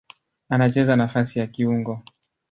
Anacheza 0.49 0.95
nafasi 0.95 1.39
ya 1.39 1.47
kiungo. 1.47 2.01